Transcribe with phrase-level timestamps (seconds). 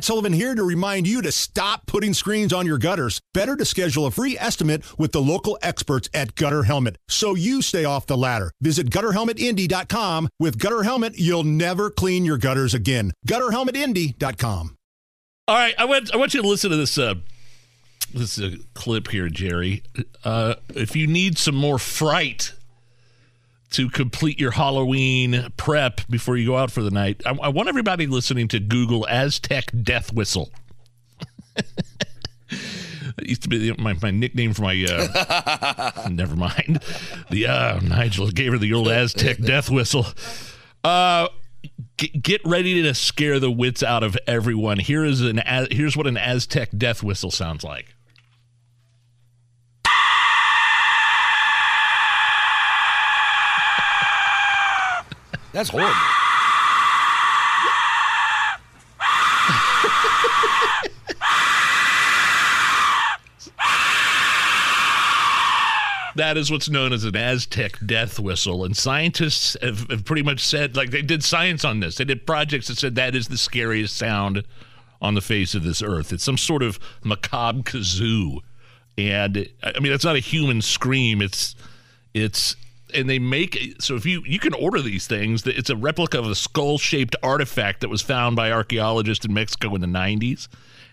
[0.00, 3.20] Matt Sullivan here to remind you to stop putting screens on your gutters.
[3.34, 7.60] Better to schedule a free estimate with the local experts at Gutter Helmet so you
[7.60, 8.50] stay off the ladder.
[8.62, 10.30] Visit gutterhelmetindy.com.
[10.38, 13.12] With Gutter Helmet, you'll never clean your gutters again.
[13.28, 14.74] Gutterhelmetindy.com.
[15.46, 17.16] All right, I want I want you to listen to this uh,
[18.14, 19.82] this uh, clip here, Jerry.
[20.24, 22.54] Uh, if you need some more fright
[23.70, 27.68] to complete your Halloween prep before you go out for the night, I, I want
[27.68, 30.50] everybody listening to Google Aztec death whistle.
[33.18, 34.86] It used to be the, my, my nickname for my.
[34.88, 36.82] Uh, never mind.
[37.30, 40.06] The uh, Nigel gave her the old Aztec death whistle.
[40.82, 41.28] Uh,
[41.96, 44.78] get, get ready to scare the wits out of everyone.
[44.78, 47.94] Here is an here's what an Aztec death whistle sounds like.
[55.52, 55.94] That's horrible.
[66.16, 68.64] That is what's known as an Aztec death whistle.
[68.64, 71.96] And scientists have, have pretty much said, like, they did science on this.
[71.96, 74.44] They did projects that said that is the scariest sound
[75.00, 76.12] on the face of this earth.
[76.12, 78.40] It's some sort of macabre kazoo.
[78.98, 81.22] And I mean, it's not a human scream.
[81.22, 81.54] It's,
[82.12, 82.54] it's,
[82.90, 86.26] and they make so if you you can order these things it's a replica of
[86.26, 90.48] a skull shaped artifact that was found by archaeologists in Mexico in the 90s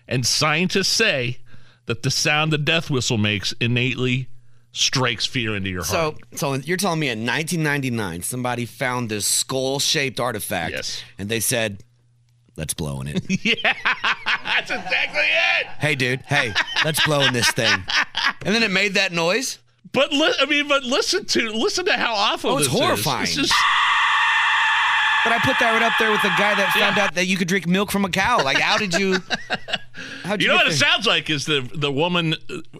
[0.06, 1.38] and scientists say
[1.86, 4.28] that the sound the death whistle makes innately
[4.72, 6.16] strikes fear into your heart.
[6.32, 11.02] So, so you're telling me in 1999 somebody found this skull-shaped artifact, Yes.
[11.18, 11.82] and they said,
[12.56, 13.54] "Let's blow in it." yeah,
[14.44, 15.66] that's exactly it.
[15.78, 16.20] hey, dude.
[16.26, 16.52] Hey,
[16.84, 17.82] let's blow in this thing.
[18.44, 19.58] And then it made that noise.
[19.92, 22.80] But li- I mean, but listen to listen to how awful Oh, it's this is.
[22.80, 23.22] horrifying.
[23.28, 23.52] Is-
[25.24, 27.36] But I put that right up there with the guy that found out that you
[27.36, 28.42] could drink milk from a cow.
[28.42, 29.18] Like, how did you?
[30.26, 32.36] You you, know what it sounds like is the the woman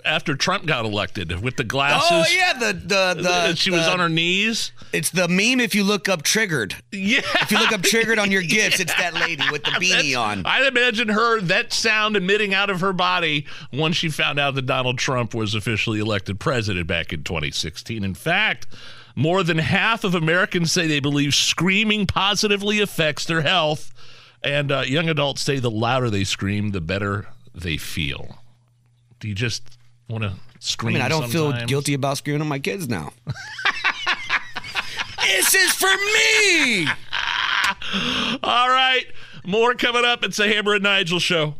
[0.09, 2.09] after Trump got elected with the glasses.
[2.11, 3.31] Oh yeah, the the the.
[3.49, 4.73] And she was on her knees.
[4.93, 5.61] It's the meme.
[5.61, 7.21] If you look up triggered, Yeah.
[7.43, 10.45] if you look up triggered on your gifts, it's that lady with the beanie on.
[10.47, 14.67] I imagine her that sound emitting out of her body once she found out that
[14.67, 18.03] Donald Trump was officially elected president back in 2016.
[18.03, 18.67] In fact,
[19.15, 23.93] more than half of Americans say they believe screaming positively affects their health,
[24.43, 28.39] and uh, young adults say the louder they scream, the better they feel.
[29.21, 29.77] Do you just
[30.09, 30.33] want to
[30.81, 33.13] I mean, I don't feel guilty about screwing on my kids now.
[35.23, 36.87] this is for me.
[38.43, 39.07] All right,
[39.45, 40.25] more coming up.
[40.25, 41.55] It's the Hammer and Nigel show.